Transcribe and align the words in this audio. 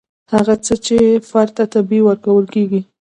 هغه 0.33 0.55
څه 0.65 0.73
چې 0.85 0.97
فرد 1.29 1.51
ته 1.57 1.63
طبیعي 1.73 2.01
ورکول 2.07 2.45
کیږي. 2.53 2.81